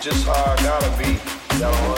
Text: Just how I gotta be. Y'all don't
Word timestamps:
Just 0.00 0.26
how 0.26 0.32
I 0.32 0.56
gotta 0.62 0.90
be. 0.96 1.18
Y'all 1.58 1.72
don't 1.72 1.97